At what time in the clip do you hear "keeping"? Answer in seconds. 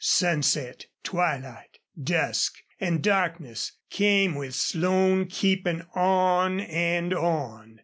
5.27-5.83